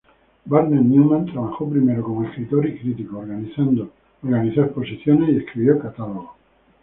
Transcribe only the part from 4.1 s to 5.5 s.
organizó exposiciones y